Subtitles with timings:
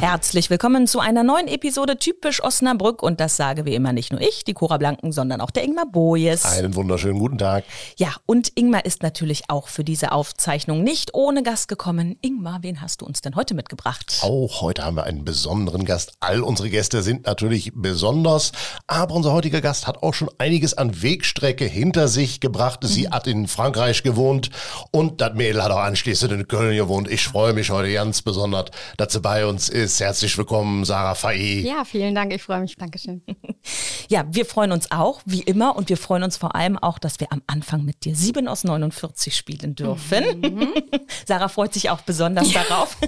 [0.00, 4.20] Herzlich willkommen zu einer neuen Episode Typisch Osnabrück und das sage wie immer nicht nur
[4.20, 6.44] ich, die Cora Blanken, sondern auch der Ingmar Bojes.
[6.44, 7.64] Einen wunderschönen guten Tag.
[7.96, 12.16] Ja, und Ingmar ist natürlich auch für diese Aufzeichnung nicht ohne Gast gekommen.
[12.22, 14.20] Ingmar, wen hast du uns denn heute mitgebracht?
[14.22, 16.12] Auch heute haben wir einen besonderen Gast.
[16.20, 18.52] All unsere Gäste sind natürlich besonders,
[18.86, 22.78] aber unser heutiger Gast hat auch schon einiges an Wegstrecke hinter sich gebracht.
[22.84, 23.10] Sie mhm.
[23.10, 24.50] hat in Frankreich gewohnt
[24.92, 27.10] und das Mädel hat auch anschließend in Köln gewohnt.
[27.10, 30.00] Ich freue mich heute ganz besonders, dass sie bei uns ist ist.
[30.00, 31.62] Herzlich willkommen, Sarah Fai.
[31.64, 32.34] Ja, vielen Dank.
[32.34, 32.76] Ich freue mich.
[32.76, 33.22] Dankeschön.
[34.08, 35.76] ja, wir freuen uns auch, wie immer.
[35.76, 38.64] Und wir freuen uns vor allem auch, dass wir am Anfang mit dir 7 aus
[38.64, 40.40] 49 spielen dürfen.
[40.40, 40.74] Mhm.
[41.26, 42.98] Sarah freut sich auch besonders darauf.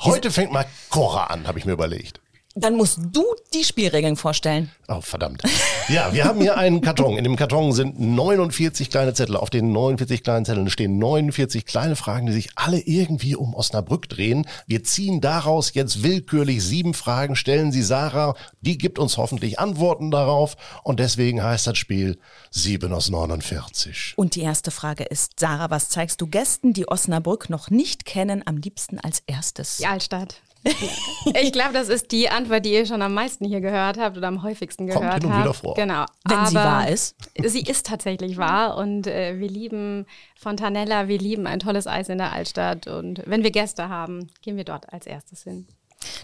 [0.00, 2.20] Heute fängt mal Cora an, habe ich mir überlegt.
[2.54, 3.24] Dann musst du
[3.54, 4.70] die Spielregeln vorstellen.
[4.88, 5.42] Oh, verdammt.
[5.88, 7.16] Ja, wir haben hier einen Karton.
[7.16, 9.36] In dem Karton sind 49 kleine Zettel.
[9.36, 14.08] Auf den 49 kleinen Zetteln stehen 49 kleine Fragen, die sich alle irgendwie um Osnabrück
[14.08, 14.46] drehen.
[14.66, 18.34] Wir ziehen daraus jetzt willkürlich sieben Fragen, stellen sie Sarah.
[18.60, 20.56] Die gibt uns hoffentlich Antworten darauf.
[20.84, 22.18] Und deswegen heißt das Spiel
[22.50, 24.14] 7 aus 49.
[24.16, 28.42] Und die erste Frage ist, Sarah, was zeigst du Gästen, die Osnabrück noch nicht kennen,
[28.44, 29.78] am liebsten als erstes?
[29.78, 33.98] Die Altstadt ich glaube, das ist die Antwort, die ihr schon am meisten hier gehört
[33.98, 35.74] habt oder am häufigsten gehört Kommt hin und wieder vor.
[35.74, 36.04] Genau.
[36.24, 37.16] Wenn Aber sie wahr ist.
[37.42, 42.18] Sie ist tatsächlich wahr und äh, wir lieben Fontanella, wir lieben ein tolles Eis in
[42.18, 45.66] der Altstadt und wenn wir Gäste haben, gehen wir dort als erstes hin.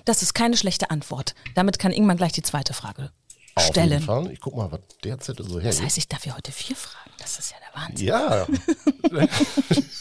[0.05, 1.35] Das ist keine schlechte Antwort.
[1.55, 3.11] Damit kann Ingmar gleich die zweite Frage
[3.59, 3.87] stellen.
[3.87, 4.33] Auf jeden Fall.
[4.33, 5.75] Ich guck mal, was der Zettel so hergibt.
[5.75, 7.11] Das heißt, ich darf ja heute vier fragen.
[7.19, 8.07] Das ist ja der Wahnsinn.
[8.07, 8.47] Ja.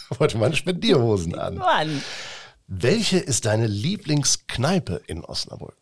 [0.19, 1.55] heute meine Spendierhosen an.
[1.55, 2.03] Mann.
[2.67, 5.77] Welche ist deine Lieblingskneipe in Osnabrück?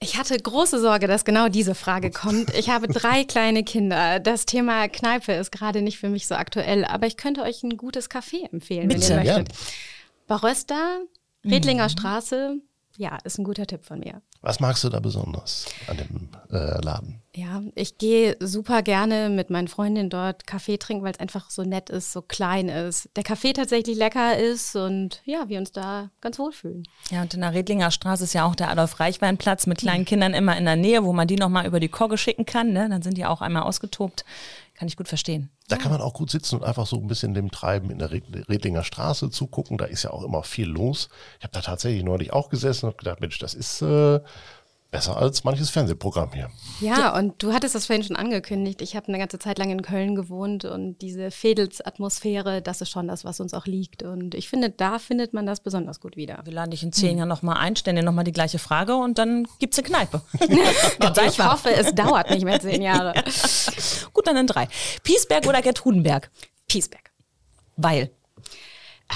[0.00, 2.52] Ich hatte große Sorge, dass genau diese Frage kommt.
[2.54, 4.18] Ich habe drei kleine Kinder.
[4.18, 7.76] Das Thema Kneipe ist gerade nicht für mich so aktuell, aber ich könnte euch ein
[7.76, 9.48] gutes Café empfehlen, Bitte, wenn ihr möchtet.
[9.48, 9.58] Gern.
[10.26, 10.98] Barösta,
[11.44, 11.90] Redlinger mhm.
[11.90, 12.56] Straße,
[12.96, 14.20] ja, ist ein guter Tipp von mir.
[14.40, 17.22] Was magst du da besonders an dem äh, Laden?
[17.36, 21.62] Ja, ich gehe super gerne mit meinen Freundinnen dort Kaffee trinken, weil es einfach so
[21.62, 23.08] nett ist, so klein ist.
[23.16, 26.86] Der Kaffee tatsächlich lecker ist und ja, wir uns da ganz wohlfühlen.
[27.10, 30.56] Ja, und in der Redlinger Straße ist ja auch der Adolf-Reichwein-Platz mit kleinen Kindern immer
[30.56, 32.72] in der Nähe, wo man die nochmal über die Kogge schicken kann.
[32.72, 32.88] Ne?
[32.88, 34.24] Dann sind die auch einmal ausgetobt.
[34.74, 35.50] Kann ich gut verstehen.
[35.68, 35.82] Da ja.
[35.82, 38.84] kann man auch gut sitzen und einfach so ein bisschen dem Treiben in der Redlinger
[38.84, 39.76] Straße zugucken.
[39.76, 41.08] Da ist ja auch immer viel los.
[41.38, 44.20] Ich habe da tatsächlich neulich auch gesessen und gedacht, Mensch, das ist äh,
[44.94, 46.50] besser als manches Fernsehprogramm hier.
[46.80, 48.80] Ja, und du hattest das vorhin schon angekündigt.
[48.80, 53.08] Ich habe eine ganze Zeit lang in Köln gewohnt und diese Fädels-Atmosphäre, das ist schon
[53.08, 54.04] das, was uns auch liegt.
[54.04, 56.42] Und ich finde, da findet man das besonders gut wieder.
[56.44, 57.18] Wir laden dich in zehn hm.
[57.18, 60.22] Jahren nochmal ein, stellen dir nochmal die gleiche Frage und dann gibt es eine Kneipe.
[61.26, 63.14] ich hoffe, es dauert nicht mehr zehn Jahre.
[63.16, 63.22] Ja.
[64.12, 64.68] Gut, dann in drei.
[65.02, 66.30] Piesberg oder Gertrudenberg?
[66.68, 67.10] Piesberg.
[67.76, 68.12] Weil?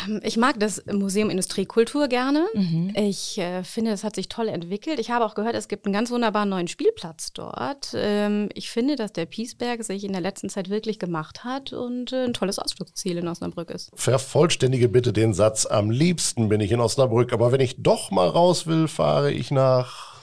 [0.06, 2.46] Ähm, ich mag das Museum Industriekultur gerne.
[2.54, 2.92] Mhm.
[2.94, 4.98] Ich äh, finde, das hat sich toll entwickelt.
[4.98, 7.92] Ich habe auch gehört, es gibt einen ganz wunderbaren neuen Spielplatz dort.
[7.94, 12.12] Ähm, ich finde, dass der Piesberg sich in der letzten Zeit wirklich gemacht hat und
[12.12, 13.90] äh, ein tolles Ausflugsziel in Osnabrück ist.
[13.94, 18.28] Vervollständige bitte den Satz, am liebsten bin ich in Osnabrück, aber wenn ich doch mal
[18.28, 20.18] raus will, fahre ich nach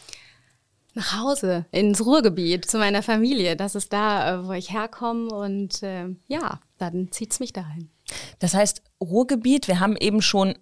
[0.97, 3.57] nach Hause, ins Ruhrgebiet, zu meiner Familie.
[3.57, 7.89] Das ist da, äh, wo ich herkomme und äh, ja, dann zieht es mich dahin.
[8.39, 10.55] Das heißt, Ruhrgebiet, wir haben eben schon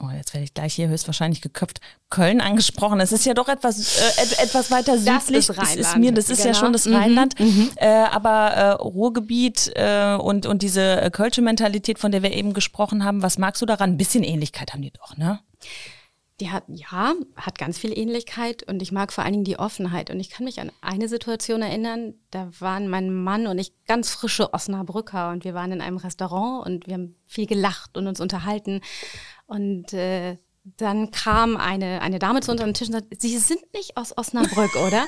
[0.00, 3.00] oh, jetzt werde ich gleich hier höchstwahrscheinlich geköpft, Köln angesprochen.
[3.00, 5.46] Es ist ja doch etwas, äh, etwas weiter südlich.
[5.46, 5.78] Das ist, Rheinland.
[5.78, 6.48] ist mir, das ist genau.
[6.48, 6.94] ja schon das mhm.
[6.94, 7.40] Rheinland.
[7.40, 7.70] Mhm.
[7.76, 12.54] Äh, aber äh, Ruhrgebiet äh, und, und diese äh, Kölsche Mentalität, von der wir eben
[12.54, 13.90] gesprochen haben, was magst du daran?
[13.90, 15.40] Ein bisschen Ähnlichkeit haben die doch, ne?
[16.40, 20.10] Die hat, ja, hat ganz viel Ähnlichkeit und ich mag vor allen Dingen die Offenheit.
[20.10, 24.10] Und ich kann mich an eine Situation erinnern, da waren mein Mann und ich ganz
[24.10, 28.20] frische Osnabrücker und wir waren in einem Restaurant und wir haben viel gelacht und uns
[28.20, 28.82] unterhalten.
[29.46, 30.36] Und äh,
[30.76, 34.76] dann kam eine, eine Dame zu unserem Tisch und sagte, Sie sind nicht aus Osnabrück,
[34.76, 35.06] oder?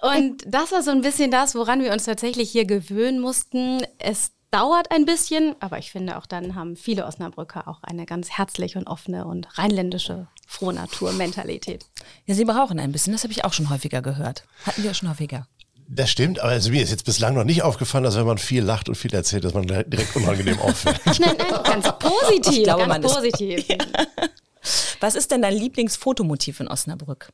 [0.02, 3.82] Und das war so ein bisschen das, woran wir uns tatsächlich hier gewöhnen mussten.
[3.98, 8.30] Es dauert ein bisschen, aber ich finde auch dann haben viele Osnabrücker auch eine ganz
[8.30, 11.86] herzliche und offene und rheinländische Frohnatur-Mentalität.
[12.26, 14.44] Ja, sie brauchen ein bisschen, das habe ich auch schon häufiger gehört.
[14.64, 15.46] Hatten wir schon häufiger.
[15.90, 18.62] Das stimmt, aber also mir ist jetzt bislang noch nicht aufgefallen, dass wenn man viel
[18.62, 21.00] lacht und viel erzählt, dass man direkt unangenehm auffällt.
[21.18, 22.58] nein, nein, ganz positiv.
[22.58, 23.58] Ich glaube, ganz positiv.
[23.60, 23.78] Ist, ja.
[25.00, 27.32] Was ist denn dein Lieblingsfotomotiv in Osnabrück?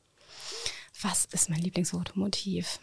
[1.01, 2.79] Was ist mein Lieblingsfotomotiv?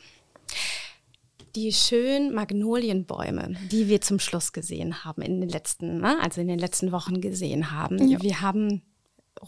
[1.55, 6.49] Die schönen Magnolienbäume, die wir zum Schluss gesehen haben in den letzten, ne, also in
[6.49, 8.09] den letzten Wochen gesehen haben.
[8.09, 8.23] Ja.
[8.23, 8.83] Wir haben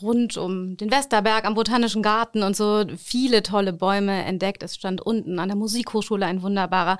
[0.02, 4.62] rund um den Westerberg am Botanischen Garten und so viele tolle Bäume entdeckt.
[4.62, 6.98] Es stand unten an der Musikhochschule ein wunderbarer.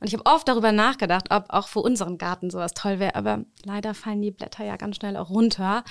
[0.00, 3.14] Und ich habe oft darüber nachgedacht, ob auch für unseren Garten sowas toll wäre.
[3.14, 5.84] Aber leider fallen die Blätter ja ganz schnell auch runter.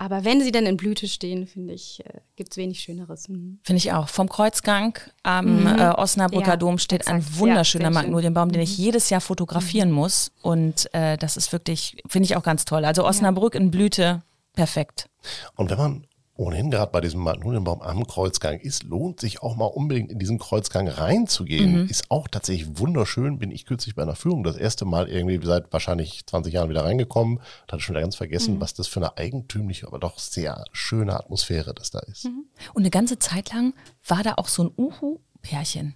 [0.00, 3.28] Aber wenn sie dann in Blüte stehen, finde ich, äh, gibt es wenig Schöneres.
[3.28, 3.58] Mhm.
[3.62, 4.08] Finde ich auch.
[4.08, 5.66] Vom Kreuzgang am mhm.
[5.66, 7.16] äh, Osnabrücker ja, Dom steht exakt.
[7.18, 8.84] ein wunderschöner ja, Magnolienbaum, den ich mhm.
[8.84, 9.96] jedes Jahr fotografieren mhm.
[9.96, 10.32] muss.
[10.40, 12.86] Und äh, das ist wirklich, finde ich auch ganz toll.
[12.86, 13.60] Also Osnabrück ja.
[13.60, 14.22] in Blüte,
[14.54, 15.10] perfekt.
[15.54, 16.06] Und wenn man
[16.40, 20.38] ohnehin gerade bei diesem Magnolienbaum am Kreuzgang ist, lohnt sich auch mal unbedingt in diesen
[20.38, 21.82] Kreuzgang reinzugehen.
[21.82, 21.88] Mhm.
[21.88, 23.38] Ist auch tatsächlich wunderschön.
[23.38, 26.82] Bin ich kürzlich bei einer Führung das erste Mal irgendwie seit wahrscheinlich 20 Jahren wieder
[26.82, 27.40] reingekommen.
[27.66, 28.60] Da hatte schon wieder ganz vergessen, mhm.
[28.62, 32.24] was das für eine eigentümliche, aber doch sehr schöne Atmosphäre das da ist.
[32.24, 32.46] Mhm.
[32.72, 33.74] Und eine ganze Zeit lang
[34.06, 35.94] war da auch so ein Uhu-Pärchen.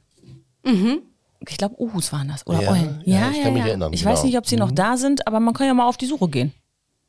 [0.62, 1.02] Mhm.
[1.48, 2.46] Ich glaube, Uhus waren das.
[2.46, 3.02] Oder ja, Eulen.
[3.06, 3.92] Ja, ja, ich kann ja, mich erinnern.
[3.94, 4.12] Ich genau.
[4.12, 4.76] weiß nicht, ob sie noch mhm.
[4.76, 6.52] da sind, aber man kann ja mal auf die Suche gehen.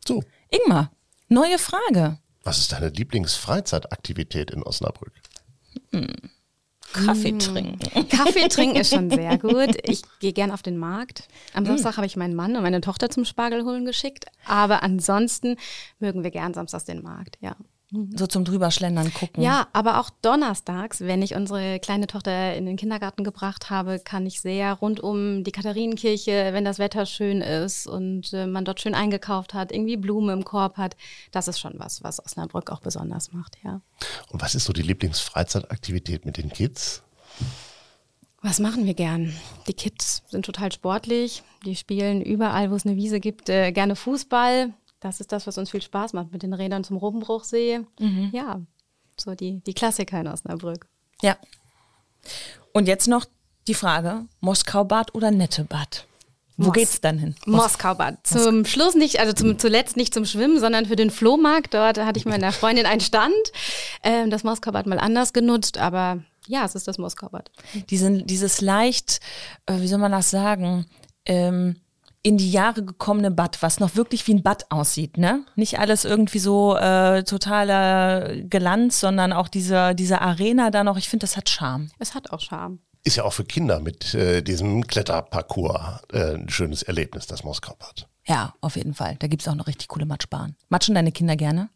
[0.07, 0.23] So.
[0.49, 0.91] Ingmar,
[1.27, 2.19] neue Frage.
[2.45, 5.13] Was ist deine Lieblingsfreizeitaktivität in Osnabrück?
[5.91, 6.07] Hm.
[6.93, 7.39] Kaffee hm.
[7.39, 8.07] trinken.
[8.07, 9.75] Kaffee trinken ist schon sehr gut.
[9.83, 11.27] Ich gehe gern auf den Markt.
[11.53, 11.71] Am hm.
[11.71, 14.27] Samstag habe ich meinen Mann und meine Tochter zum Spargel holen geschickt.
[14.45, 15.57] Aber ansonsten
[15.99, 17.57] mögen wir gern samstags den Markt, ja.
[18.15, 19.43] So zum Drüberschlendern gucken.
[19.43, 24.25] Ja, aber auch donnerstags, wenn ich unsere kleine Tochter in den Kindergarten gebracht habe, kann
[24.25, 28.81] ich sehr rund um die Katharinenkirche, wenn das Wetter schön ist und äh, man dort
[28.81, 30.95] schön eingekauft hat, irgendwie Blumen im Korb hat.
[31.31, 33.81] Das ist schon was, was Osnabrück auch besonders macht, ja.
[34.29, 37.03] Und was ist so die Lieblingsfreizeitaktivität mit den Kids?
[38.41, 39.33] Was machen wir gern?
[39.67, 41.41] Die Kids sind total sportlich.
[41.65, 44.71] Die spielen überall, wo es eine Wiese gibt, äh, gerne Fußball.
[45.05, 47.81] Das ist das, was uns viel Spaß macht mit den Rädern zum Robenbruchsee.
[47.99, 48.31] Mhm.
[48.33, 48.61] Ja,
[49.17, 50.87] so die, die Klassiker in Osnabrück.
[51.21, 51.37] Ja.
[52.73, 53.25] Und jetzt noch
[53.67, 56.07] die Frage: Moskau-Bad oder Nettebad?
[56.57, 57.35] Wo Mos geht's dann hin?
[57.45, 58.25] Moskau-Bad.
[58.25, 58.69] Zum Moskau.
[58.71, 61.75] Schluss nicht, also zum, zuletzt nicht zum Schwimmen, sondern für den Flohmarkt.
[61.75, 63.35] Dort hatte ich mit meiner Freundin einen Stand.
[64.01, 67.51] Ähm, das Moskau-Bad mal anders genutzt, aber ja, es ist das Moskau-Bad.
[67.91, 69.19] Diese, dieses leicht,
[69.67, 70.87] äh, wie soll man das sagen?
[71.27, 71.75] Ähm,
[72.25, 75.45] in die Jahre gekommene Bad, was noch wirklich wie ein Bad aussieht, ne?
[75.55, 80.97] Nicht alles irgendwie so äh, totaler Glanz, sondern auch diese, diese Arena da noch.
[80.97, 81.91] Ich finde, das hat Charme.
[81.99, 82.79] Es hat auch Charme.
[83.03, 88.07] Ist ja auch für Kinder mit äh, diesem Kletterparcours äh, ein schönes Erlebnis, das Moskau-Bad.
[88.25, 89.17] Ja, auf jeden Fall.
[89.19, 90.55] Da gibt es auch noch richtig coole Matschbahnen.
[90.69, 91.69] Matschen deine Kinder gerne?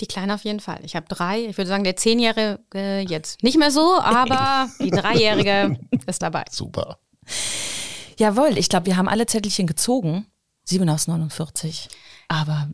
[0.00, 0.78] Die Kleine auf jeden Fall.
[0.84, 1.46] Ich habe drei.
[1.46, 5.76] Ich würde sagen, der Zehnjährige äh, jetzt nicht mehr so, aber die Dreijährige
[6.06, 6.44] ist dabei.
[6.48, 7.00] Super.
[8.20, 10.26] Jawohl, ich glaube, wir haben alle Zettelchen gezogen.
[10.64, 11.88] 7 aus 49.
[12.28, 12.68] Aber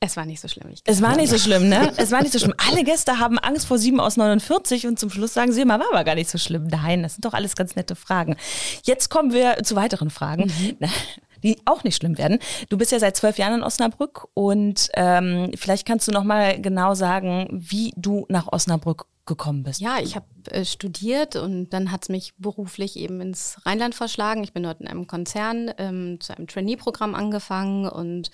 [0.00, 0.74] es war nicht so schlimm.
[0.84, 1.92] es war nicht so schlimm, ne?
[1.96, 2.54] Es war nicht so schlimm.
[2.68, 5.86] Alle Gäste haben Angst vor 7 aus 49 und zum Schluss sagen sie immer, war
[5.92, 6.66] aber gar nicht so schlimm.
[6.66, 8.34] Nein, das sind doch alles ganz nette Fragen.
[8.82, 10.50] Jetzt kommen wir zu weiteren Fragen.
[10.58, 10.76] Mhm.
[11.44, 12.38] Die auch nicht schlimm werden.
[12.68, 16.60] Du bist ja seit zwölf Jahren in Osnabrück und ähm, vielleicht kannst du noch mal
[16.60, 19.80] genau sagen, wie du nach Osnabrück gekommen bist?
[19.80, 24.42] Ja, ich habe äh, studiert und dann hat es mich beruflich eben ins Rheinland verschlagen.
[24.42, 28.30] Ich bin dort in einem Konzern ähm, zu einem Trainee-Programm angefangen und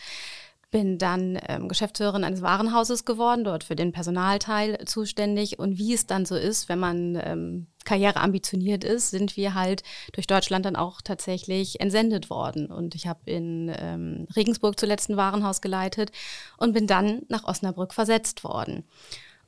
[0.70, 5.58] bin dann ähm, Geschäftsführerin eines Warenhauses geworden, dort für den Personalteil zuständig.
[5.58, 9.84] Und wie es dann so ist, wenn man ähm, Karriere ambitioniert ist, sind wir halt
[10.12, 12.66] durch Deutschland dann auch tatsächlich entsendet worden.
[12.66, 16.10] Und ich habe in ähm, Regensburg zuletzt ein Warenhaus geleitet
[16.58, 18.84] und bin dann nach Osnabrück versetzt worden.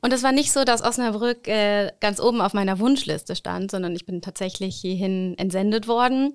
[0.01, 3.95] Und es war nicht so, dass Osnabrück äh, ganz oben auf meiner Wunschliste stand, sondern
[3.97, 6.35] ich bin tatsächlich hierhin entsendet worden.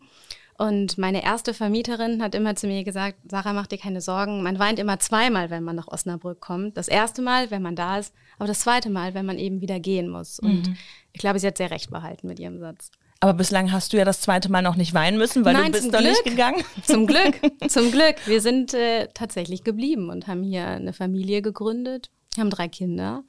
[0.58, 4.44] Und meine erste Vermieterin hat immer zu mir gesagt, Sarah, mach dir keine Sorgen.
[4.44, 6.78] Man weint immer zweimal, wenn man nach Osnabrück kommt.
[6.78, 9.80] Das erste Mal, wenn man da ist, aber das zweite Mal, wenn man eben wieder
[9.80, 10.40] gehen muss.
[10.40, 10.78] Und mhm.
[11.12, 12.92] ich glaube, sie hat sehr recht behalten mit ihrem Satz.
[13.20, 15.80] Aber bislang hast du ja das zweite Mal noch nicht weinen müssen, weil Nein, du
[15.80, 16.62] bist noch nicht gegangen.
[16.84, 18.16] Zum Glück, zum Glück.
[18.26, 22.10] Wir sind äh, tatsächlich geblieben und haben hier eine Familie gegründet.
[22.36, 23.24] Wir haben drei Kinder,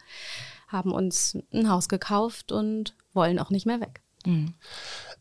[0.68, 4.00] haben uns ein Haus gekauft und wollen auch nicht mehr weg.
[4.26, 4.54] Mhm.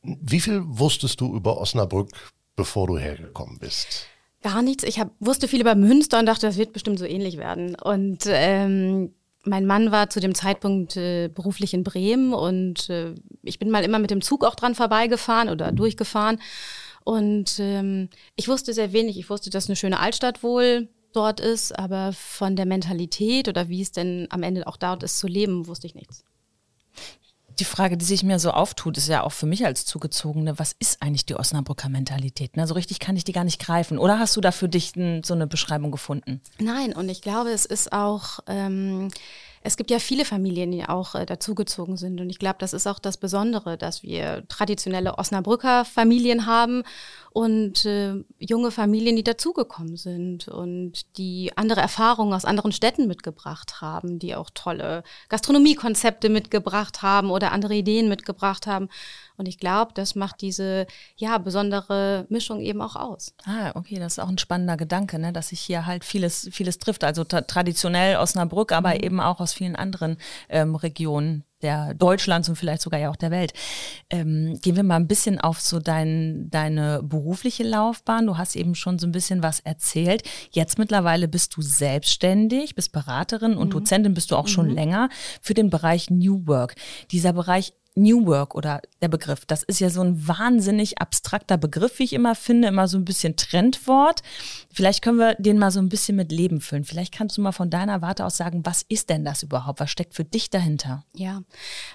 [0.01, 2.09] Wie viel wusstest du über Osnabrück,
[2.55, 4.07] bevor du hergekommen bist?
[4.41, 4.83] Gar nichts.
[4.83, 7.75] Ich hab, wusste viel über Münster und dachte, das wird bestimmt so ähnlich werden.
[7.75, 9.13] Und ähm,
[9.45, 13.83] mein Mann war zu dem Zeitpunkt äh, beruflich in Bremen und äh, ich bin mal
[13.83, 16.39] immer mit dem Zug auch dran vorbeigefahren oder durchgefahren.
[17.03, 19.17] Und ähm, ich wusste sehr wenig.
[19.17, 23.81] Ich wusste, dass eine schöne Altstadt wohl dort ist, aber von der Mentalität oder wie
[23.81, 26.23] es denn am Ende auch dort ist zu leben, wusste ich nichts.
[27.59, 30.75] Die Frage, die sich mir so auftut, ist ja auch für mich als Zugezogene, was
[30.79, 32.57] ist eigentlich die Osnabrücker Mentalität?
[32.57, 32.65] Ne?
[32.65, 33.99] So richtig kann ich die gar nicht greifen.
[33.99, 34.93] Oder hast du da für dich
[35.23, 36.41] so eine Beschreibung gefunden?
[36.57, 39.09] Nein, und ich glaube, es ist auch, ähm,
[39.63, 42.19] es gibt ja viele Familien, die auch äh, dazugezogen sind.
[42.19, 46.83] Und ich glaube, das ist auch das Besondere, dass wir traditionelle Osnabrücker Familien haben
[47.33, 53.81] und äh, junge Familien, die dazugekommen sind und die andere Erfahrungen aus anderen Städten mitgebracht
[53.81, 58.87] haben, die auch tolle Gastronomiekonzepte mitgebracht haben oder andere Ideen mitgebracht haben.
[59.35, 63.33] Und ich glaube, das macht diese ja besondere Mischung eben auch aus.
[63.45, 65.33] Ah, okay, das ist auch ein spannender Gedanke, ne?
[65.33, 67.03] dass sich hier halt vieles, vieles trifft.
[67.03, 68.99] Also traditionell Osnabrück, aber mhm.
[69.01, 70.17] eben auch aus vielen anderen
[70.49, 73.53] ähm, Regionen der Deutschlands und vielleicht sogar ja auch der Welt.
[74.09, 78.27] Ähm, gehen wir mal ein bisschen auf so dein, deine berufliche Laufbahn.
[78.27, 80.23] Du hast eben schon so ein bisschen was erzählt.
[80.51, 83.71] Jetzt mittlerweile bist du selbstständig, bist Beraterin und mhm.
[83.71, 84.75] Dozentin bist du auch schon mhm.
[84.75, 85.09] länger
[85.41, 86.75] für den Bereich New Work.
[87.11, 91.99] Dieser Bereich New Work oder der Begriff, das ist ja so ein wahnsinnig abstrakter Begriff,
[91.99, 94.21] wie ich immer finde, immer so ein bisschen Trendwort.
[94.71, 96.85] Vielleicht können wir den mal so ein bisschen mit Leben füllen.
[96.85, 99.79] Vielleicht kannst du mal von deiner Warte aus sagen, was ist denn das überhaupt?
[99.79, 101.05] Was steckt für dich dahinter?
[101.13, 101.43] Ja,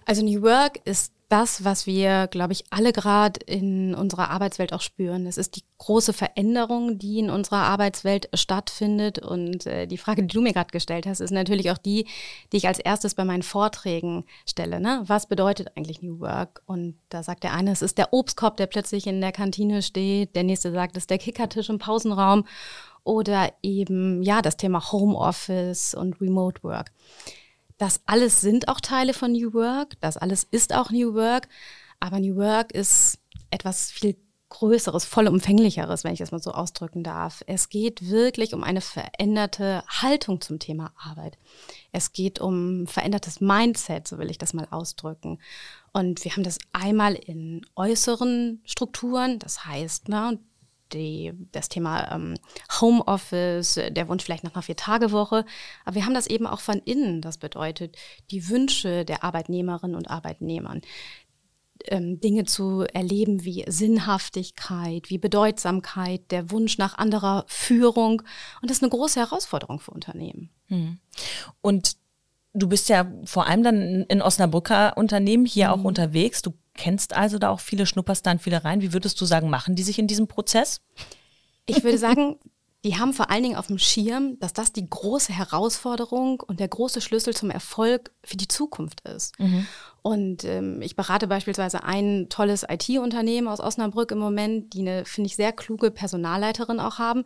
[0.04, 4.80] also New Work ist das, was wir, glaube ich, alle gerade in unserer Arbeitswelt auch
[4.80, 5.26] spüren.
[5.26, 9.18] Es ist die große Veränderung, die in unserer Arbeitswelt stattfindet.
[9.18, 12.06] Und äh, die Frage, die du mir gerade gestellt hast, ist natürlich auch die,
[12.52, 14.80] die ich als erstes bei meinen Vorträgen stelle.
[14.80, 15.02] Ne?
[15.06, 16.62] Was bedeutet eigentlich New Work?
[16.64, 20.34] Und da sagt der eine, es ist der Obstkorb, der plötzlich in der Kantine steht.
[20.34, 22.46] Der nächste sagt, es ist der Kickertisch im Pausenraum.
[23.04, 26.92] Oder eben, ja, das Thema Homeoffice und Remote Work.
[27.78, 31.48] Das alles sind auch Teile von New Work, das alles ist auch New Work,
[32.00, 33.18] aber New Work ist
[33.50, 34.16] etwas viel
[34.50, 37.42] Größeres, vollumfänglicheres, wenn ich das mal so ausdrücken darf.
[37.46, 41.36] Es geht wirklich um eine veränderte Haltung zum Thema Arbeit.
[41.92, 45.38] Es geht um verändertes Mindset, so will ich das mal ausdrücken.
[45.92, 50.38] Und wir haben das einmal in äußeren Strukturen, das heißt, ne,
[50.92, 52.34] die, das Thema ähm,
[52.80, 55.44] Homeoffice, der Wunsch vielleicht nach einer Vier-Tage-Woche.
[55.84, 57.20] Aber wir haben das eben auch von innen.
[57.20, 57.96] Das bedeutet,
[58.30, 60.80] die Wünsche der Arbeitnehmerinnen und Arbeitnehmern,
[61.86, 68.22] ähm, Dinge zu erleben wie Sinnhaftigkeit, wie Bedeutsamkeit, der Wunsch nach anderer Führung.
[68.60, 70.50] Und das ist eine große Herausforderung für Unternehmen.
[70.66, 70.98] Hm.
[71.60, 71.96] Und
[72.54, 75.72] du bist ja vor allem dann in Osnabrücker Unternehmen hier mhm.
[75.72, 76.42] auch unterwegs.
[76.42, 78.80] Du kennst also da auch viele Schnupperst dann viele rein.
[78.80, 80.80] Wie würdest du sagen, machen die sich in diesem Prozess?
[81.66, 82.36] Ich würde sagen,
[82.84, 86.68] die haben vor allen Dingen auf dem Schirm, dass das die große Herausforderung und der
[86.68, 89.38] große Schlüssel zum Erfolg für die Zukunft ist.
[89.40, 89.66] Mhm.
[90.02, 95.26] Und ähm, ich berate beispielsweise ein tolles IT-Unternehmen aus Osnabrück im Moment, die eine, finde
[95.26, 97.24] ich, sehr kluge Personalleiterin auch haben,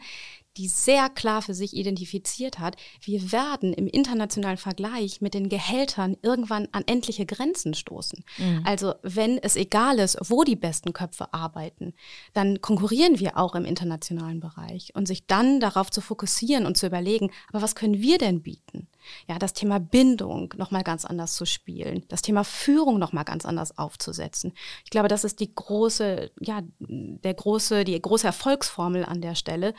[0.57, 6.17] die sehr klar für sich identifiziert hat, wir werden im internationalen Vergleich mit den Gehältern
[6.23, 8.25] irgendwann an endliche Grenzen stoßen.
[8.39, 8.63] Mhm.
[8.65, 11.95] Also wenn es egal ist, wo die besten Köpfe arbeiten,
[12.35, 14.95] dann konkurrieren wir auch im internationalen Bereich.
[14.95, 18.89] Und sich dann darauf zu fokussieren und zu überlegen, aber was können wir denn bieten?
[19.29, 23.77] Ja, das Thema Bindung nochmal ganz anders zu spielen, das Thema Führung nochmal ganz anders
[23.79, 24.53] aufzusetzen.
[24.85, 29.75] Ich glaube, das ist die große, ja, der große, die große Erfolgsformel an der Stelle.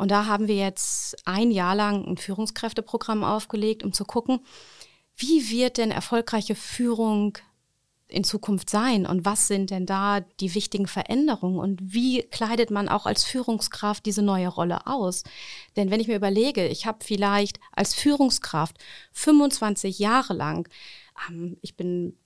[0.00, 4.40] Und da haben wir jetzt ein Jahr lang ein Führungskräfteprogramm aufgelegt, um zu gucken,
[5.14, 7.36] wie wird denn erfolgreiche Führung
[8.08, 12.88] in Zukunft sein und was sind denn da die wichtigen Veränderungen und wie kleidet man
[12.88, 15.22] auch als Führungskraft diese neue Rolle aus?
[15.76, 18.78] Denn wenn ich mir überlege, ich habe vielleicht als Führungskraft
[19.12, 20.66] 25 Jahre lang,
[21.28, 22.16] ähm, ich bin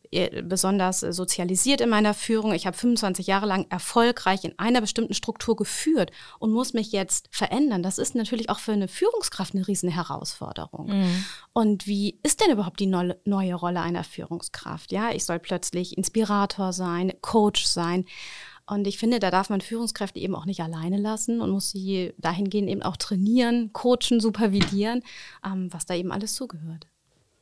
[0.43, 2.53] besonders äh, sozialisiert in meiner Führung.
[2.53, 7.29] Ich habe 25 Jahre lang erfolgreich in einer bestimmten Struktur geführt und muss mich jetzt
[7.31, 7.83] verändern.
[7.83, 10.89] Das ist natürlich auch für eine Führungskraft eine riesen Herausforderung.
[10.89, 11.25] Mhm.
[11.53, 14.93] Und wie ist denn überhaupt die neue Rolle einer Führungskraft?
[14.93, 18.05] Ja, ich soll plötzlich Inspirator sein, Coach sein.
[18.67, 22.15] Und ich finde, da darf man Führungskräfte eben auch nicht alleine lassen und muss sie
[22.17, 25.03] dahingehend eben auch trainieren, coachen, supervidieren,
[25.45, 26.87] ähm, was da eben alles zugehört.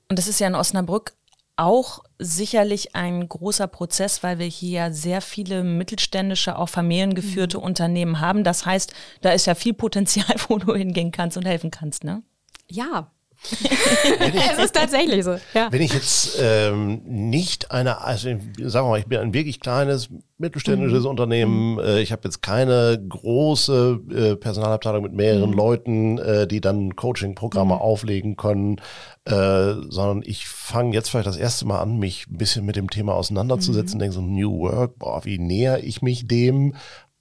[0.09, 1.15] Und das ist ja in Osnabrück
[1.57, 7.65] auch sicherlich ein großer Prozess, weil wir hier sehr viele mittelständische, auch familiengeführte mhm.
[7.65, 8.45] Unternehmen haben.
[8.45, 12.23] Das heißt, da ist ja viel Potenzial, wo du hingehen kannst und helfen kannst, ne?
[12.69, 13.11] Ja,
[13.51, 15.37] es ist tatsächlich so.
[15.55, 15.69] Ja.
[15.71, 20.11] Wenn ich jetzt ähm, nicht eine, also sagen wir mal, ich bin ein wirklich kleines
[20.39, 21.11] mittelständisches mhm.
[21.11, 25.57] Unternehmen, äh, ich habe jetzt keine große äh, Personalabteilung mit mehreren mhm.
[25.57, 27.81] Leuten, äh, die dann Coaching-Programme mhm.
[27.81, 28.81] auflegen können,
[29.25, 32.91] äh, sondern ich fange jetzt vielleicht das erste Mal an, mich ein bisschen mit dem
[32.91, 34.01] Thema auseinanderzusetzen, mhm.
[34.01, 36.75] denke so New Work, boah, wie näher ich mich dem?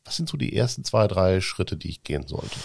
[0.05, 2.55] Was sind so die ersten zwei, drei Schritte, die ich gehen sollte?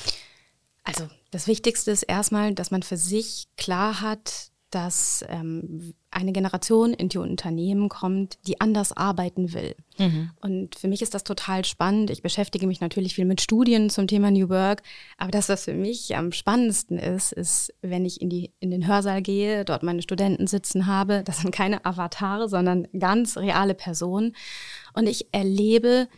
[0.85, 6.95] Also das Wichtigste ist erstmal, dass man für sich klar hat, dass ähm, eine Generation
[6.95, 9.77] in die Unternehmen kommt, die anders arbeiten will.
[9.99, 10.31] Mhm.
[10.41, 12.09] Und für mich ist das total spannend.
[12.09, 14.83] Ich beschäftige mich natürlich viel mit Studien zum Thema New Work,
[15.19, 18.87] aber das, was für mich am spannendsten ist, ist, wenn ich in, die, in den
[18.87, 24.35] Hörsaal gehe, dort meine Studenten sitzen habe, das sind keine Avatare, sondern ganz reale Personen.
[24.95, 26.09] Und ich erlebe,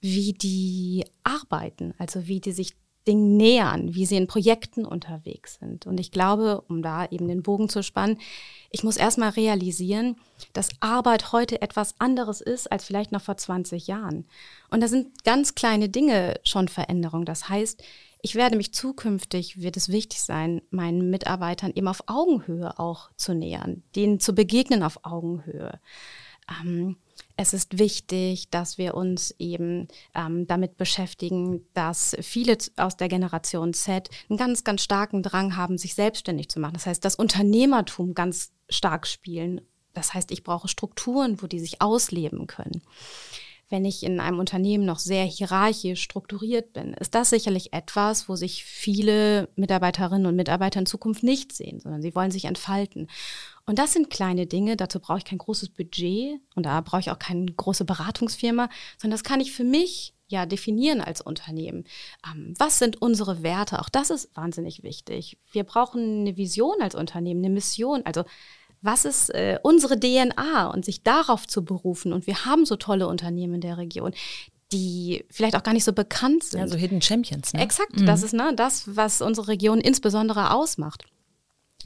[0.00, 2.72] wie die arbeiten, also wie die sich
[3.06, 5.86] Dingen nähern, wie sie in Projekten unterwegs sind.
[5.86, 8.18] Und ich glaube, um da eben den Bogen zu spannen,
[8.70, 10.16] ich muss erstmal realisieren,
[10.52, 14.26] dass Arbeit heute etwas anderes ist als vielleicht noch vor 20 Jahren.
[14.70, 17.24] Und da sind ganz kleine Dinge schon Veränderungen.
[17.24, 17.82] Das heißt,
[18.22, 23.34] ich werde mich zukünftig, wird es wichtig sein, meinen Mitarbeitern eben auf Augenhöhe auch zu
[23.34, 25.80] nähern, denen zu begegnen auf Augenhöhe.
[26.62, 26.96] Ähm,
[27.36, 33.74] es ist wichtig, dass wir uns eben ähm, damit beschäftigen, dass viele aus der Generation
[33.74, 36.74] Z einen ganz, ganz starken Drang haben, sich selbstständig zu machen.
[36.74, 39.60] Das heißt, das Unternehmertum ganz stark spielen.
[39.94, 42.82] Das heißt, ich brauche Strukturen, wo die sich ausleben können
[43.72, 48.36] wenn ich in einem Unternehmen noch sehr hierarchisch strukturiert bin, ist das sicherlich etwas, wo
[48.36, 53.08] sich viele Mitarbeiterinnen und Mitarbeiter in Zukunft nicht sehen, sondern sie wollen sich entfalten.
[53.64, 57.10] Und das sind kleine Dinge, dazu brauche ich kein großes Budget und da brauche ich
[57.10, 61.84] auch keine große Beratungsfirma, sondern das kann ich für mich ja definieren als Unternehmen.
[62.26, 63.80] Ähm, was sind unsere Werte?
[63.80, 65.38] Auch das ist wahnsinnig wichtig.
[65.52, 68.02] Wir brauchen eine Vision als Unternehmen, eine Mission.
[68.04, 68.24] Also
[68.80, 72.12] was ist äh, unsere DNA und sich darauf zu berufen.
[72.12, 74.12] Und wir haben so tolle Unternehmen in der Region,
[74.72, 76.60] die vielleicht auch gar nicht so bekannt sind.
[76.60, 77.52] Ja, so Hidden Champions.
[77.52, 77.62] Ne?
[77.62, 78.06] Exakt, mhm.
[78.06, 81.04] das ist ne, das, was unsere Region insbesondere ausmacht.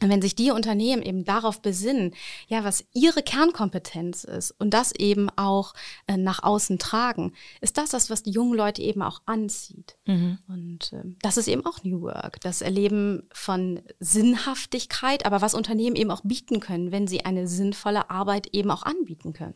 [0.02, 2.14] Und wenn sich die Unternehmen eben darauf besinnen,
[2.48, 5.74] ja, was ihre Kernkompetenz ist und das eben auch
[6.06, 9.96] äh, nach außen tragen, ist das das, was die jungen Leute eben auch anzieht.
[10.06, 10.38] Mhm.
[10.48, 15.96] Und äh, das ist eben auch New Work, das Erleben von Sinnhaftigkeit, aber was Unternehmen
[15.96, 19.54] eben auch bieten können, wenn sie eine sinnvolle Arbeit eben auch anbieten können.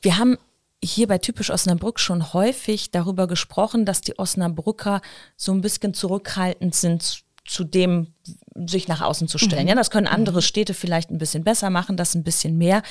[0.00, 0.36] Wir haben
[0.82, 5.00] hier bei Typisch Osnabrück schon häufig darüber gesprochen, dass die Osnabrücker
[5.36, 8.08] so ein bisschen zurückhaltend sind zu dem
[8.54, 9.64] sich nach außen zu stellen.
[9.64, 9.68] Mhm.
[9.68, 10.42] Ja, das können andere mhm.
[10.42, 12.82] Städte vielleicht ein bisschen besser machen, das ein bisschen mehr.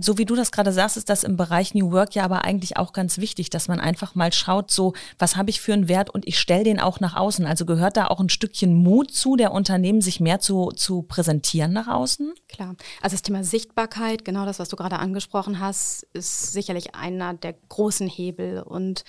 [0.00, 2.76] So wie du das gerade sagst, ist das im Bereich New Work ja aber eigentlich
[2.76, 6.10] auch ganz wichtig, dass man einfach mal schaut, so, was habe ich für einen Wert
[6.10, 7.46] und ich stelle den auch nach außen.
[7.46, 11.72] Also gehört da auch ein Stückchen Mut zu, der Unternehmen sich mehr zu, zu präsentieren
[11.72, 12.32] nach außen?
[12.48, 12.74] Klar.
[13.00, 17.54] Also das Thema Sichtbarkeit, genau das, was du gerade angesprochen hast, ist sicherlich einer der
[17.68, 19.04] großen Hebel und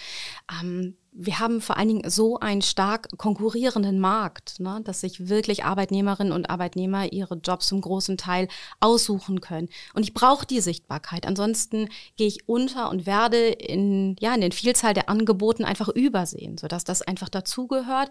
[0.61, 5.54] ähm, wir haben vor allen Dingen so einen stark konkurrierenden Markt, ne, dass sich wirklich
[5.63, 8.47] Arbeitnehmerinnen und Arbeitnehmer ihre Jobs zum großen Teil
[8.79, 9.69] aussuchen können.
[9.93, 11.25] Und ich brauche die Sichtbarkeit.
[11.25, 16.57] Ansonsten gehe ich unter und werde in, ja, in den Vielzahl der Angeboten einfach übersehen,
[16.57, 18.09] sodass das einfach dazugehört.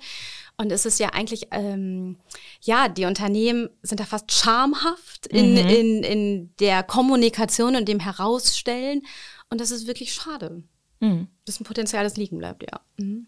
[0.56, 2.16] Und es ist ja eigentlich, ähm,
[2.62, 5.68] ja, die Unternehmen sind da fast schamhaft in, mhm.
[5.68, 9.02] in, in der Kommunikation und dem Herausstellen.
[9.50, 10.62] Und das ist wirklich schade.
[11.00, 11.28] Mhm.
[11.44, 12.80] Das ist ein Potenzial, das liegen bleibt, ja.
[12.96, 13.26] Mhm.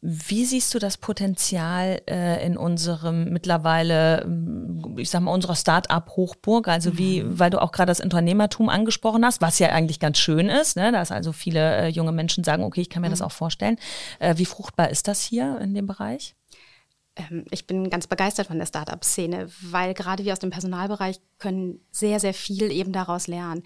[0.00, 6.68] Wie siehst du das Potenzial äh, in unserem mittlerweile, ähm, ich sag mal, unserer Start-up-Hochburg?
[6.68, 7.38] Also wie, mhm.
[7.38, 10.92] weil du auch gerade das Unternehmertum angesprochen hast, was ja eigentlich ganz schön ist, ne?
[10.92, 13.12] dass also viele äh, junge Menschen sagen, okay, ich kann mir mhm.
[13.12, 13.76] das auch vorstellen.
[14.20, 16.36] Äh, wie fruchtbar ist das hier in dem Bereich?
[17.16, 21.80] Ähm, ich bin ganz begeistert von der Startup-Szene, weil gerade wir aus dem Personalbereich können
[21.90, 23.62] sehr, sehr viel eben daraus lernen.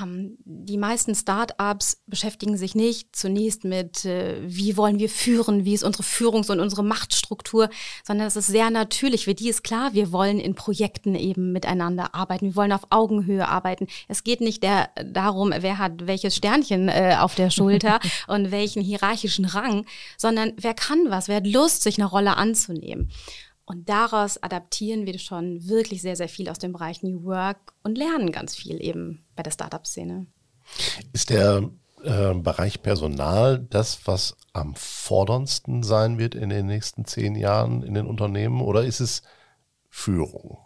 [0.00, 5.74] Ähm, die meisten Startups beschäftigen sich nicht zunächst mit, äh, wie wollen wir führen, wie
[5.74, 7.70] ist unsere Führungs- und unsere Machtstruktur,
[8.04, 9.24] sondern es ist sehr natürlich.
[9.24, 13.46] Für die ist klar, wir wollen in Projekten eben miteinander arbeiten, wir wollen auf Augenhöhe
[13.46, 13.86] arbeiten.
[14.08, 18.82] Es geht nicht der, darum, wer hat welches Sternchen äh, auf der Schulter und welchen
[18.82, 23.10] hierarchischen Rang, sondern wer kann was, wer hat Lust, sich eine Rolle anzunehmen.
[23.64, 27.96] Und daraus adaptieren wir schon wirklich sehr, sehr viel aus dem Bereich New Work und
[27.96, 30.26] lernen ganz viel eben bei der Startup-Szene.
[31.12, 31.70] Ist der
[32.02, 37.94] äh, Bereich Personal das, was am forderndsten sein wird in den nächsten zehn Jahren in
[37.94, 39.22] den Unternehmen oder ist es
[39.88, 40.58] Führung?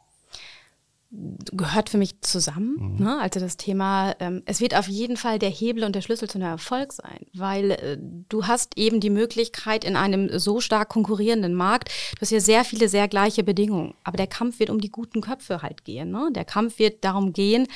[1.53, 2.97] Gehört für mich zusammen.
[2.99, 3.05] Mhm.
[3.05, 3.21] Ne?
[3.21, 6.39] Also das Thema, ähm, es wird auf jeden Fall der Hebel und der Schlüssel zu
[6.39, 7.99] einem Erfolg sein, weil äh,
[8.29, 12.65] du hast eben die Möglichkeit in einem so stark konkurrierenden Markt, du hast hier sehr
[12.65, 13.95] viele, sehr gleiche Bedingungen.
[14.05, 16.11] Aber der Kampf wird um die guten Köpfe halt gehen.
[16.11, 16.31] Ne?
[16.35, 17.67] Der Kampf wird darum gehen,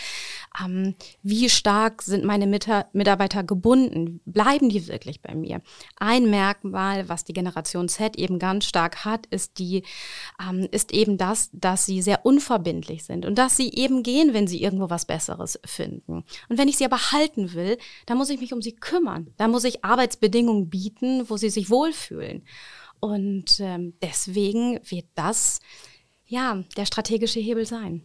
[0.62, 4.20] ähm, wie stark sind meine Mitarbeiter gebunden?
[4.26, 5.62] Bleiben die wirklich bei mir?
[5.96, 9.84] Ein Merkmal, was die Generation Z eben ganz stark hat, ist die,
[10.46, 14.48] ähm, ist eben das, dass sie sehr unverbindlich sind und dass sie eben gehen, wenn
[14.48, 16.24] sie irgendwo was Besseres finden.
[16.48, 19.32] Und wenn ich sie aber halten will, dann muss ich mich um sie kümmern.
[19.36, 22.42] Da muss ich Arbeitsbedingungen bieten, wo sie sich wohlfühlen.
[22.98, 25.60] Und ähm, deswegen wird das
[26.26, 28.04] ja der strategische Hebel sein.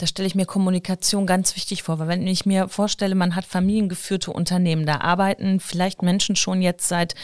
[0.00, 3.44] Da stelle ich mir Kommunikation ganz wichtig vor, weil wenn ich mir vorstelle, man hat
[3.44, 7.14] familiengeführte Unternehmen, da arbeiten vielleicht Menschen schon jetzt seit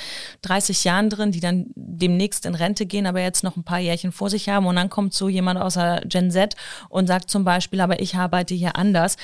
[0.42, 4.12] 30 Jahren drin, die dann demnächst in Rente gehen, aber jetzt noch ein paar Jährchen
[4.12, 6.54] vor sich haben und dann kommt so jemand aus der Gen Z
[6.90, 9.16] und sagt zum Beispiel, aber ich arbeite hier anders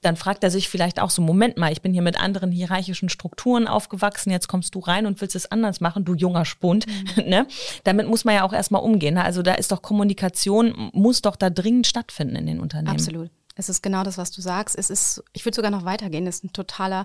[0.00, 3.08] dann fragt er sich vielleicht auch so, Moment mal, ich bin hier mit anderen hierarchischen
[3.08, 6.86] Strukturen aufgewachsen, jetzt kommst du rein und willst es anders machen, du junger Spund.
[6.86, 7.24] Mhm.
[7.28, 7.46] ne?
[7.84, 9.14] Damit muss man ja auch erstmal umgehen.
[9.14, 9.24] Ne?
[9.24, 12.94] Also da ist doch Kommunikation, muss doch da dringend stattfinden in den Unternehmen.
[12.94, 13.30] Absolut.
[13.56, 14.78] Es ist genau das, was du sagst.
[14.78, 17.04] Es ist, ich würde sogar noch weitergehen, es ist ein totaler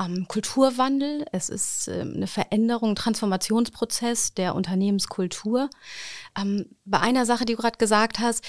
[0.00, 1.26] ähm, Kulturwandel.
[1.30, 5.68] Es ist ähm, eine Veränderung, ein Transformationsprozess der Unternehmenskultur.
[6.40, 8.44] Ähm, bei einer Sache, die du gerade gesagt hast,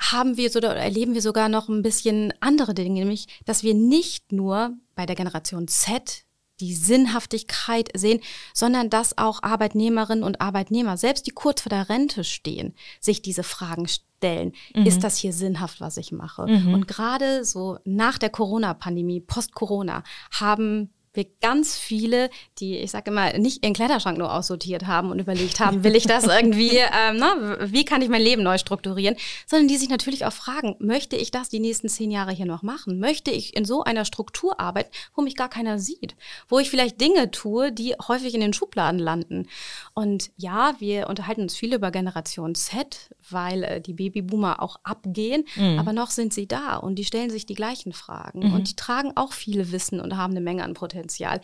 [0.00, 3.74] haben wir so, oder erleben wir sogar noch ein bisschen andere Dinge, nämlich, dass wir
[3.74, 6.24] nicht nur bei der Generation Z
[6.60, 8.20] die Sinnhaftigkeit sehen,
[8.54, 13.42] sondern dass auch Arbeitnehmerinnen und Arbeitnehmer, selbst die kurz vor der Rente stehen, sich diese
[13.42, 14.52] Fragen stellen.
[14.74, 14.86] Mhm.
[14.86, 16.46] Ist das hier sinnhaft, was ich mache?
[16.46, 16.74] Mhm.
[16.74, 23.36] Und gerade so nach der Corona-Pandemie, post-Corona, haben wir ganz viele, die, ich sage immer,
[23.38, 27.58] nicht ihren Kleiderschrank nur aussortiert haben und überlegt haben, will ich das irgendwie, ähm, na,
[27.60, 31.30] wie kann ich mein Leben neu strukturieren, sondern die sich natürlich auch fragen, möchte ich
[31.30, 32.98] das die nächsten zehn Jahre hier noch machen?
[32.98, 36.16] Möchte ich in so einer Struktur arbeiten, wo mich gar keiner sieht?
[36.48, 39.48] Wo ich vielleicht Dinge tue, die häufig in den Schubladen landen?
[39.94, 45.44] Und ja, wir unterhalten uns viel über Generation Z, weil äh, die Babyboomer auch abgehen,
[45.56, 45.78] mhm.
[45.78, 48.54] aber noch sind sie da und die stellen sich die gleichen Fragen mhm.
[48.54, 51.01] und die tragen auch viel Wissen und haben eine Menge an Potenzial.
[51.02, 51.40] Potenzial.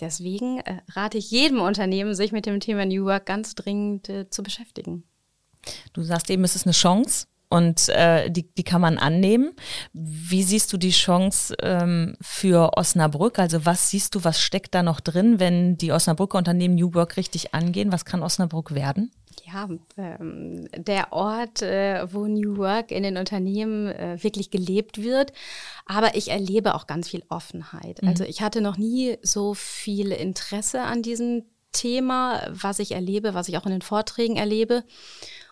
[0.00, 4.28] Deswegen äh, rate ich jedem Unternehmen, sich mit dem Thema New Work ganz dringend äh,
[4.28, 5.04] zu beschäftigen.
[5.92, 9.52] Du sagst eben, es ist eine Chance und äh, die, die kann man annehmen.
[9.92, 13.38] Wie siehst du die Chance ähm, für Osnabrück?
[13.38, 17.16] Also was siehst du, was steckt da noch drin, wenn die Osnabrücker Unternehmen New Work
[17.16, 17.92] richtig angehen?
[17.92, 19.12] Was kann Osnabrück werden?
[19.44, 25.32] Ja, ähm, der Ort, äh, wo New Work in den Unternehmen äh, wirklich gelebt wird.
[25.86, 28.02] Aber ich erlebe auch ganz viel Offenheit.
[28.02, 28.08] Mhm.
[28.08, 33.48] Also ich hatte noch nie so viel Interesse an diesem Thema, was ich erlebe, was
[33.48, 34.84] ich auch in den Vorträgen erlebe.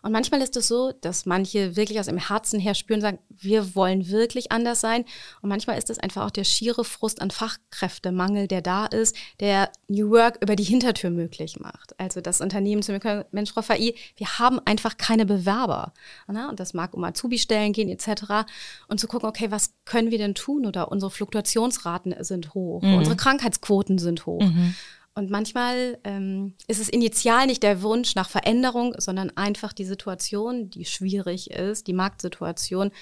[0.03, 3.75] Und manchmal ist es so, dass manche wirklich aus dem Herzen her spüren, sagen, wir
[3.75, 5.05] wollen wirklich anders sein.
[5.43, 9.71] Und manchmal ist es einfach auch der schiere Frust an Fachkräftemangel, der da ist, der
[9.89, 11.99] New Work über die Hintertür möglich macht.
[11.99, 15.93] Also das Unternehmen zu mir, Mensch, Frau Fai, wir haben einfach keine Bewerber.
[16.27, 18.47] Und das mag um Azubi-Stellen gehen etc.
[18.89, 20.67] Und zu gucken, okay, was können wir denn tun?
[20.67, 22.95] Oder unsere Fluktuationsraten sind hoch, mhm.
[22.95, 24.43] unsere Krankheitsquoten sind hoch.
[24.43, 24.75] Mhm.
[25.15, 30.71] Und manchmal ähm, ist es initial nicht der Wunsch nach Veränderung, sondern einfach die Situation,
[30.71, 32.93] die schwierig ist, die Marktsituation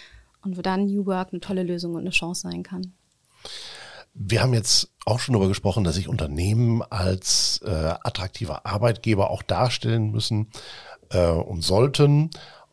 [0.43, 2.95] und wo dann New Work eine tolle Lösung und eine Chance sein kann.
[4.15, 9.43] Wir haben jetzt auch schon darüber gesprochen, dass sich Unternehmen als äh, attraktiver Arbeitgeber auch
[9.43, 10.51] darstellen müssen
[11.11, 12.31] äh, und sollten.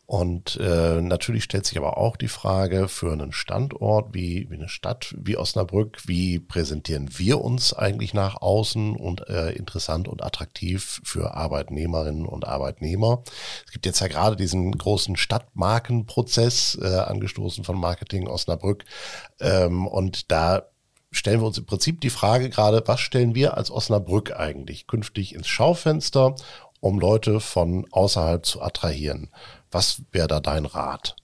[0.08, 4.70] Und äh, natürlich stellt sich aber auch die Frage für einen Standort wie, wie eine
[4.70, 11.02] Stadt wie Osnabrück, wie präsentieren wir uns eigentlich nach außen und äh, interessant und attraktiv
[11.04, 13.24] für Arbeitnehmerinnen und Arbeitnehmer.
[13.65, 18.86] Es gibt jetzt ja gerade diesen großen Stadtmarkenprozess, äh, angestoßen von Marketing Osnabrück.
[19.39, 20.70] Ähm, und da
[21.12, 25.34] stellen wir uns im Prinzip die Frage gerade, was stellen wir als Osnabrück eigentlich künftig
[25.34, 26.36] ins Schaufenster,
[26.80, 29.32] um Leute von außerhalb zu attrahieren?
[29.76, 31.18] Was wäre da dein Rat?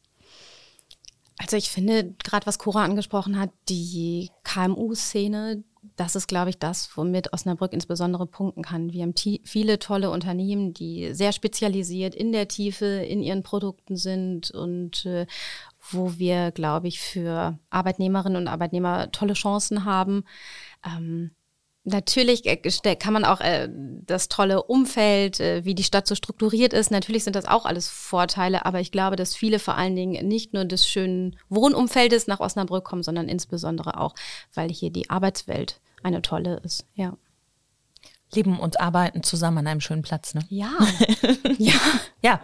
[1.38, 5.64] Also ich finde, gerade was Cora angesprochen hat, die KMU-Szene,
[5.96, 8.92] das ist, glaube ich, das, womit Osnabrück insbesondere punkten kann.
[8.92, 14.52] Wir haben viele tolle Unternehmen, die sehr spezialisiert in der Tiefe in ihren Produkten sind
[14.52, 15.28] und äh,
[15.90, 20.26] wo wir, glaube ich, für Arbeitnehmerinnen und Arbeitnehmer tolle Chancen haben.
[20.86, 21.32] Ähm,
[21.84, 26.74] Natürlich äh, kann man auch äh, das tolle Umfeld, äh, wie die Stadt so strukturiert
[26.74, 30.28] ist, natürlich sind das auch alles Vorteile, aber ich glaube, dass viele vor allen Dingen
[30.28, 34.14] nicht nur des schönen Wohnumfeldes nach Osnabrück kommen, sondern insbesondere auch,
[34.54, 36.86] weil hier die Arbeitswelt eine tolle ist.
[36.94, 37.18] Ja
[38.36, 40.34] leben und arbeiten zusammen an einem schönen Platz.
[40.34, 40.42] Ne?
[40.50, 40.72] Ja.
[41.58, 41.74] ja.
[42.22, 42.42] ja.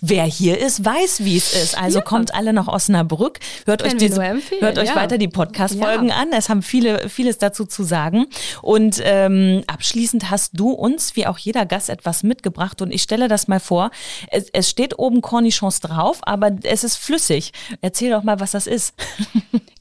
[0.00, 1.78] Wer hier ist, weiß, wie es ist.
[1.78, 2.04] Also ja.
[2.04, 4.96] kommt alle nach Osnabrück, hört euch, diese, hört euch ja.
[4.96, 6.32] weiter die Podcast-Folgen an.
[6.32, 8.26] Es haben viele, vieles dazu zu sagen.
[8.62, 12.82] Und ähm, abschließend hast du uns, wie auch jeder Gast, etwas mitgebracht.
[12.82, 13.90] Und ich stelle das mal vor.
[14.30, 17.52] Es, es steht oben Cornichons drauf, aber es ist flüssig.
[17.80, 18.94] Erzähl doch mal, was das ist.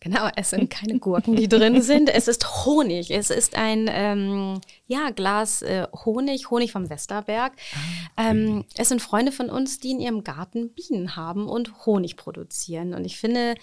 [0.06, 2.13] Genau, es sind keine Gurken, die drin sind.
[2.13, 3.10] Es ist Honig.
[3.10, 7.54] Es ist ein ähm, ja, Glas äh, Honig, Honig vom Westerberg.
[8.17, 12.17] Ah, ähm, es sind Freunde von uns, die in ihrem Garten Bienen haben und Honig
[12.17, 12.93] produzieren.
[12.93, 13.56] Und ich finde,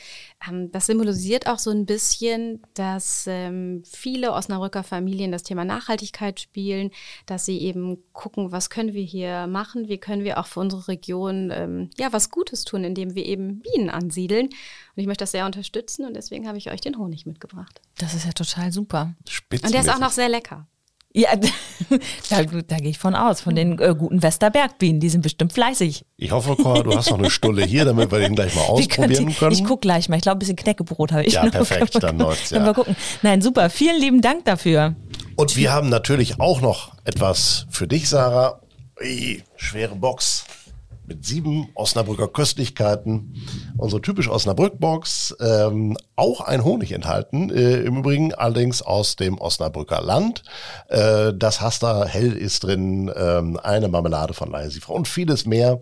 [0.48, 6.40] ähm, das symbolisiert auch so ein bisschen, dass ähm, viele Osnabrücker Familien das Thema Nachhaltigkeit
[6.40, 6.90] spielen,
[7.26, 10.88] dass sie eben gucken, was können wir hier machen, wie können wir auch für unsere
[10.88, 14.46] Region ähm, ja was Gutes tun, indem wir eben Bienen ansiedeln.
[14.46, 17.80] Und ich möchte das sehr unterstützen und deswegen habe ich euch den Honig mitgebracht.
[17.98, 19.14] Das ist ja total super.
[19.28, 19.64] Spitzenmäßig.
[19.64, 20.66] Und der ist auch noch sehr lecker.
[21.14, 21.30] Ja,
[22.30, 25.00] da, da gehe ich von aus, von den äh, guten Westerbergbienen.
[25.00, 26.06] Die sind bestimmt fleißig.
[26.16, 29.26] Ich hoffe, Cora, du hast noch eine Stulle hier, damit wir den gleich mal ausprobieren
[29.26, 29.52] die, können.
[29.52, 30.16] Ich gucke gleich mal.
[30.16, 31.52] Ich glaube, ein bisschen Knäckebrot habe ich Ja, noch.
[31.52, 32.56] perfekt, dann läuft's ja.
[32.56, 32.96] Können wir gucken.
[33.22, 33.68] Nein, super.
[33.68, 34.94] Vielen lieben Dank dafür.
[35.36, 38.60] Und wir haben natürlich auch noch etwas für dich, Sarah.
[39.00, 40.44] Ui, schwere Box
[41.12, 43.34] mit sieben Osnabrücker Köstlichkeiten.
[43.76, 45.36] Unsere typisch Osnabrück-Box.
[45.40, 47.50] Ähm, auch ein Honig enthalten.
[47.50, 50.42] Äh, Im Übrigen allerdings aus dem Osnabrücker Land.
[50.88, 53.12] Äh, das Hasta Hell ist drin.
[53.14, 55.80] Ähm, eine Marmelade von Leisifrau und vieles mehr.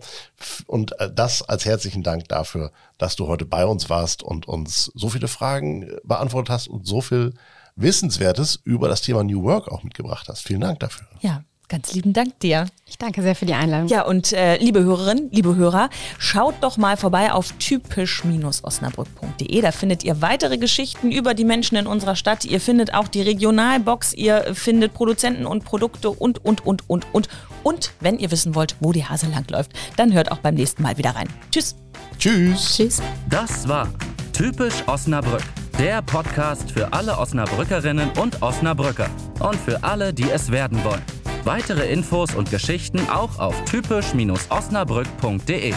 [0.67, 4.91] Und äh, das als herzlichen Dank dafür, dass du heute bei uns warst und uns
[4.95, 7.33] so viele Fragen äh, beantwortet hast und so viel
[7.77, 10.41] Wissenswertes über das Thema New Work auch mitgebracht hast.
[10.41, 11.07] Vielen Dank dafür.
[11.21, 12.67] Ja, ganz lieben Dank dir.
[12.85, 13.87] Ich danke sehr für die Einladung.
[13.87, 19.61] Ja, und äh, liebe Hörerinnen, liebe Hörer, schaut doch mal vorbei auf typisch-osnabrück.de.
[19.61, 22.43] Da findet ihr weitere Geschichten über die Menschen in unserer Stadt.
[22.43, 27.29] Ihr findet auch die Regionalbox, ihr findet Produzenten und Produkte und, und, und, und, und.
[27.63, 30.97] Und wenn ihr wissen wollt, wo die Hase langläuft, dann hört auch beim nächsten Mal
[30.97, 31.29] wieder rein.
[31.51, 31.77] Tschüss.
[32.19, 32.75] Tschüss.
[32.75, 33.01] Tschüss.
[33.29, 33.87] Das war
[34.33, 35.43] Typisch Osnabrück,
[35.77, 39.07] der Podcast für alle Osnabrückerinnen und Osnabrücker
[39.39, 41.20] und für alle, die es werden wollen.
[41.43, 45.73] Weitere Infos und Geschichten auch auf typisch-osnabrück.de.